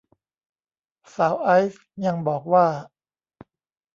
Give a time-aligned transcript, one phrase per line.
[1.15, 2.65] สาวไอซ์ยังบอกว่า